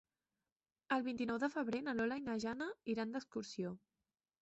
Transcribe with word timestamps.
El 0.95 1.03
vint-i-nou 1.09 1.39
de 1.45 1.51
febrer 1.57 1.83
na 1.89 1.97
Lola 2.01 2.19
i 2.23 2.27
na 2.31 2.41
Jana 2.49 2.73
iran 2.97 3.17
d'excursió. 3.17 3.79